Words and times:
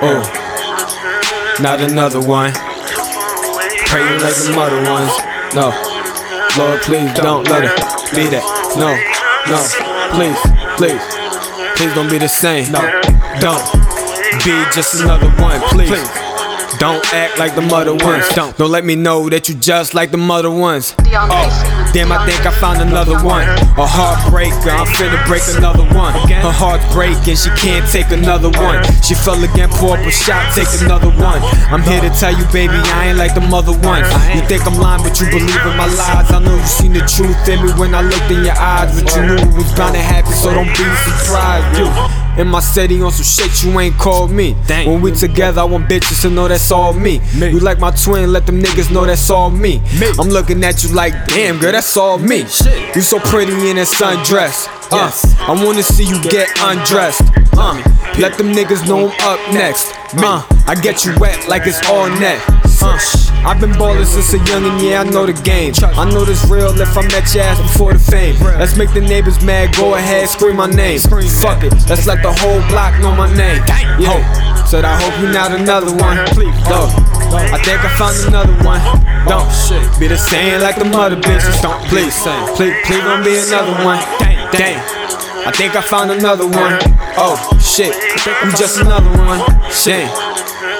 Oh, 0.00 0.22
not 1.60 1.80
another 1.80 2.20
one. 2.20 2.52
Praying 3.86 4.20
like 4.20 4.34
the 4.36 4.54
other 4.56 4.90
ones. 4.90 5.12
No, 5.54 5.72
Lord, 6.56 6.80
please 6.82 7.12
don't 7.14 7.48
let 7.48 7.64
it 7.64 7.74
be 8.14 8.28
that. 8.28 8.44
No, 8.78 8.94
no, 9.50 9.58
please, 10.14 10.38
please, 10.76 11.02
please 11.76 11.94
don't 11.94 12.08
be 12.10 12.18
the 12.18 12.28
same. 12.28 12.70
No, 12.70 12.80
don't 13.40 13.64
be 14.44 14.54
just 14.72 15.00
another 15.00 15.30
one, 15.42 15.60
please. 15.62 16.27
Don't 16.78 17.02
act 17.12 17.40
like 17.40 17.56
the 17.56 17.62
mother 17.62 17.92
ones. 17.92 18.24
Don't, 18.36 18.56
don't 18.56 18.70
let 18.70 18.84
me 18.84 18.94
know 18.94 19.28
that 19.28 19.48
you 19.48 19.56
just 19.56 19.94
like 19.94 20.12
the 20.12 20.16
mother 20.16 20.50
ones. 20.50 20.94
Oh, 21.10 21.90
damn, 21.92 22.12
I 22.14 22.22
think 22.22 22.46
I 22.46 22.54
found 22.54 22.78
another 22.78 23.18
one. 23.18 23.42
A 23.74 23.82
heartbreaker, 23.82 24.70
I'm 24.70 24.86
finna 24.86 25.18
break 25.26 25.42
another 25.58 25.82
one. 25.90 26.14
Her 26.30 26.54
heart's 26.54 26.86
breaking, 26.94 27.34
she 27.34 27.50
can't 27.58 27.82
take 27.90 28.14
another 28.14 28.54
one. 28.62 28.78
She 29.02 29.18
fell 29.18 29.42
again, 29.42 29.66
up 29.74 29.98
a 29.98 30.10
shot, 30.14 30.54
take 30.54 30.70
another 30.78 31.10
one. 31.18 31.42
I'm 31.74 31.82
here 31.82 31.98
to 31.98 32.14
tell 32.14 32.30
you, 32.30 32.46
baby, 32.54 32.78
I 32.94 33.10
ain't 33.10 33.18
like 33.18 33.34
the 33.34 33.42
mother 33.42 33.74
ones. 33.82 34.06
You 34.30 34.46
think 34.46 34.62
I'm 34.62 34.78
lying, 34.78 35.02
but 35.02 35.18
you 35.18 35.26
believe 35.34 35.62
in 35.66 35.74
my 35.74 35.90
lies. 35.98 36.30
I 36.30 36.38
know 36.38 36.54
you 36.54 36.62
seen 36.62 36.94
the 36.94 37.02
truth 37.18 37.48
in 37.48 37.66
me 37.66 37.72
when 37.72 37.94
I 37.96 38.00
looked 38.00 38.30
in 38.30 38.44
your 38.44 38.56
eyes, 38.56 38.94
but 38.94 39.12
you 39.16 39.26
knew 39.26 39.34
it 39.34 39.54
was 39.56 39.66
bound 39.74 39.94
to 39.94 40.00
happen, 40.00 40.32
so 40.32 40.54
don't 40.54 40.70
be 40.70 40.86
surprised. 41.02 41.78
You 41.78 41.90
in 42.40 42.46
my 42.46 42.60
city 42.60 43.02
on 43.02 43.10
some 43.10 43.24
shit 43.24 43.64
you 43.64 43.80
ain't 43.80 43.96
called 43.98 44.30
me. 44.30 44.54
When 44.86 45.02
we 45.02 45.10
together, 45.10 45.62
I 45.62 45.64
want 45.64 45.88
bitches 45.88 46.22
to 46.22 46.30
know 46.30 46.46
that's 46.46 46.70
all 46.70 46.92
me. 46.92 47.20
You 47.34 47.58
like 47.58 47.80
my 47.80 47.90
twin, 47.90 48.32
let 48.32 48.46
them 48.46 48.62
niggas 48.62 48.92
know 48.92 49.04
that's 49.04 49.28
all 49.30 49.50
me. 49.50 49.82
I'm 50.20 50.28
looking 50.28 50.62
at 50.62 50.84
you 50.84 50.94
like, 50.94 51.26
damn, 51.26 51.58
girl, 51.58 51.72
that's 51.72 51.96
all 51.96 52.18
me. 52.18 52.38
You 52.38 53.02
so 53.02 53.18
pretty 53.18 53.52
in 53.68 53.76
that 53.76 53.88
sundress. 53.88 54.68
Uh, 54.90 55.10
I 55.40 55.64
wanna 55.64 55.82
see 55.82 56.04
you 56.04 56.22
get 56.22 56.48
undressed. 56.60 57.22
Uh, 57.58 57.74
let 58.20 58.38
them 58.38 58.52
niggas 58.52 58.86
know 58.86 59.10
I'm 59.10 59.38
up 59.38 59.52
next. 59.52 59.92
Uh, 60.14 60.46
I 60.68 60.76
get 60.76 61.04
you 61.04 61.12
wet 61.18 61.48
like 61.48 61.66
it's 61.66 61.84
all 61.88 62.08
net. 62.08 62.40
Uh, 62.80 62.96
I've 63.44 63.60
been 63.60 63.72
ballin' 63.72 64.06
since 64.06 64.32
a 64.34 64.38
youngin', 64.38 64.82
yeah, 64.82 65.00
I 65.00 65.04
know 65.04 65.26
the 65.26 65.32
game. 65.42 65.74
I 65.82 66.04
know 66.10 66.24
this 66.24 66.44
real 66.46 66.70
if 66.80 66.96
I 66.96 67.02
met 67.08 67.34
your 67.34 67.44
ass 67.44 67.60
before 67.60 67.92
the 67.92 67.98
fame. 67.98 68.38
Let's 68.58 68.76
make 68.76 68.92
the 68.94 69.00
neighbors 69.00 69.42
mad, 69.42 69.74
go 69.74 69.94
ahead, 69.94 70.28
scream 70.28 70.56
my 70.56 70.66
name. 70.66 71.00
Fuck 71.00 71.64
it, 71.64 71.72
let's 71.88 72.06
let 72.06 72.22
the 72.22 72.32
whole 72.32 72.60
block 72.68 72.94
know 73.00 73.14
my 73.14 73.26
name. 73.34 73.62
Yeah, 73.98 74.64
said 74.64 74.84
I 74.84 74.94
hope 75.00 75.18
you 75.20 75.32
not 75.32 75.50
another 75.50 75.90
one. 75.90 76.18
Look, 76.38 76.90
I 77.50 77.58
think 77.66 77.82
I 77.82 77.90
found 77.98 78.14
another 78.28 78.54
one. 78.62 78.80
Don't 79.26 79.50
be 79.98 80.06
the 80.06 80.16
same 80.16 80.60
like 80.60 80.76
the 80.76 80.84
mother 80.84 81.16
bitches. 81.16 81.60
Don't 81.62 81.82
please, 81.90 82.14
please, 82.54 82.74
please 82.86 83.02
don't 83.02 83.24
be 83.24 83.38
another 83.38 83.74
one. 83.84 83.98
Damn, 84.54 84.78
I 85.46 85.50
think 85.50 85.74
I 85.74 85.80
found 85.80 86.10
another 86.10 86.46
one. 86.46 86.78
Oh 87.18 87.34
shit, 87.58 87.94
you 88.26 88.50
just 88.54 88.78
another 88.78 89.10
one. 89.18 89.42
Shame. 89.70 90.08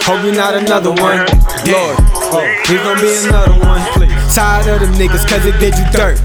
Hope 0.09 0.25
you're 0.25 0.35
not 0.35 0.55
another 0.55 0.91
one. 0.91 1.27
Lord, 1.69 1.97
oh, 2.33 2.49
please 2.65 2.81
don't 2.81 3.01
be 3.01 3.13
another 3.29 3.53
one. 3.61 3.85
Tired 4.33 4.69
of 4.69 4.81
them 4.81 4.95
niggas 4.97 5.29
cause 5.29 5.45
they 5.45 5.53
did 5.61 5.77
you 5.77 5.85
dirt. 5.93 6.17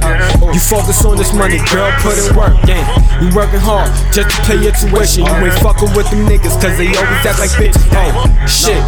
You 0.53 0.59
focus 0.59 1.03
on 1.03 1.17
this 1.17 1.33
money, 1.33 1.59
girl, 1.67 1.91
put 1.99 2.15
in 2.15 2.35
work. 2.35 2.55
Yeah, 2.67 2.79
you 3.19 3.27
working 3.35 3.59
hard 3.59 3.91
just 4.13 4.31
to 4.31 4.37
pay 4.47 4.55
your 4.61 4.71
tuition. 4.71 5.25
You 5.25 5.35
ain't 5.43 5.59
fucking 5.59 5.91
with 5.95 6.09
them 6.11 6.23
niggas 6.27 6.55
cause 6.61 6.77
they 6.77 6.87
always 6.95 7.25
act 7.27 7.39
like 7.39 7.51
bitches. 7.59 7.83
Oh, 7.91 8.13
shit. 8.47 8.79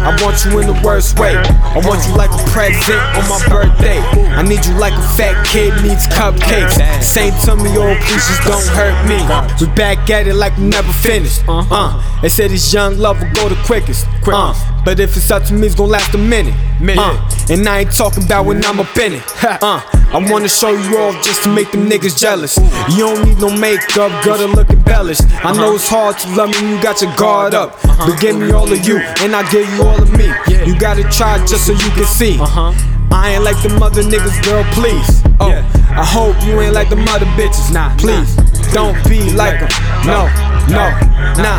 I 0.00 0.16
want 0.22 0.44
you 0.44 0.58
in 0.60 0.66
the 0.66 0.80
worst 0.84 1.18
way. 1.18 1.34
I 1.36 1.80
want 1.84 2.04
you 2.06 2.14
like 2.16 2.30
a 2.30 2.42
present 2.50 3.00
on 3.16 3.28
my 3.28 3.40
birthday. 3.48 3.98
I 4.34 4.42
need 4.42 4.64
you 4.64 4.74
like 4.78 4.92
a 4.92 5.02
fat 5.16 5.46
kid 5.46 5.72
needs 5.82 6.06
cupcakes. 6.06 7.02
Same 7.02 7.32
to 7.44 7.56
me, 7.56 7.76
old 7.76 7.98
please 7.98 8.26
just 8.26 8.42
don't 8.42 8.66
hurt 8.74 8.96
me. 9.08 9.18
We 9.60 9.72
back 9.74 10.10
at 10.10 10.26
it 10.26 10.34
like 10.34 10.56
we 10.56 10.64
never 10.64 10.92
finished. 10.92 11.42
Uh, 11.48 12.20
they 12.22 12.28
say 12.28 12.48
this 12.48 12.72
young 12.72 12.98
love 12.98 13.20
will 13.20 13.32
go 13.32 13.48
the 13.48 13.60
quickest. 13.64 14.06
Uh, 14.26 14.54
but 14.84 15.00
if 15.00 15.16
it's 15.16 15.30
up 15.30 15.44
to 15.44 15.54
me, 15.54 15.66
it's 15.66 15.74
gonna 15.74 15.90
last 15.92 16.14
a 16.14 16.18
minute. 16.18 16.54
Uh, 16.80 17.16
and 17.50 17.66
I 17.68 17.80
ain't 17.80 17.92
talking 17.92 18.24
about 18.24 18.46
when 18.46 18.64
I'm 18.64 18.80
up 18.80 18.96
in 18.96 19.14
it. 19.14 19.22
Uh, 19.44 19.80
I 20.14 20.18
wanna 20.30 20.48
show 20.48 20.70
you 20.70 20.96
off 20.98 21.20
just 21.24 21.42
to 21.42 21.48
make 21.52 21.72
them 21.72 21.90
niggas 21.90 22.16
jealous. 22.16 22.56
You 22.94 22.98
don't 22.98 23.24
need 23.24 23.40
no 23.40 23.50
makeup, 23.50 24.12
to 24.22 24.46
look 24.46 24.70
embellished. 24.70 25.22
I 25.44 25.52
know 25.52 25.74
it's 25.74 25.88
hard 25.88 26.16
to 26.20 26.28
love 26.36 26.50
me, 26.50 26.62
when 26.62 26.76
you 26.76 26.80
got 26.80 27.02
your 27.02 27.12
guard 27.16 27.52
up. 27.52 27.74
Uh-huh. 27.84 28.06
But 28.06 28.20
give 28.20 28.36
me 28.38 28.52
all 28.52 28.70
of 28.72 28.86
you, 28.86 28.98
and 29.18 29.34
I 29.34 29.42
give 29.50 29.68
you 29.74 29.82
all 29.82 30.00
of 30.00 30.12
me. 30.16 30.30
You 30.64 30.78
gotta 30.78 31.02
try 31.10 31.44
just 31.44 31.66
so 31.66 31.72
you 31.72 31.90
can 31.98 32.04
see. 32.06 32.38
Uh-huh. 32.38 32.70
I 33.10 33.34
ain't 33.34 33.42
like 33.42 33.60
the 33.60 33.70
mother 33.70 34.02
niggas, 34.02 34.38
girl, 34.46 34.62
please. 34.70 35.22
Oh, 35.40 35.50
I 35.50 36.06
hope 36.06 36.38
you 36.46 36.60
ain't 36.60 36.74
like 36.74 36.90
the 36.90 36.96
mother 36.96 37.26
bitches. 37.34 37.74
Nah, 37.74 37.90
please, 37.98 38.36
don't 38.70 38.94
be 39.08 39.34
like 39.34 39.58
them. 39.58 39.70
No, 40.06 40.30
no, 40.70 40.94
nah. 41.42 41.58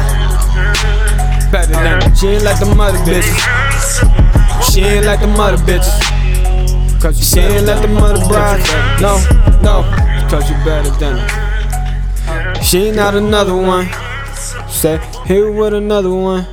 Better 1.51 1.75
than 1.75 2.16
she 2.16 2.39
ain't 2.39 2.43
like 2.43 2.59
the 2.59 2.73
mother 2.73 2.99
bitches. 2.99 3.35
She 4.72 4.79
ain't 4.79 5.05
like 5.05 5.19
the 5.19 5.27
mother 5.27 5.57
bitches. 5.57 6.25
Cause 7.05 7.23
she 7.23 7.39
ain't 7.39 7.67
like 7.67 7.83
the 7.83 7.88
mother 7.88 8.27
brides. 8.27 8.67
No, 8.99 9.21
no, 9.61 9.83
cause 10.27 10.49
you 10.49 10.55
better 10.66 10.89
than 10.97 11.19
her. 11.19 12.63
She 12.63 12.88
ain't 12.88 12.95
not 12.95 13.13
another 13.13 13.55
one. 13.55 13.88
Say, 14.67 14.99
here 15.27 15.51
with 15.51 15.75
another 15.75 16.09
one. 16.09 16.47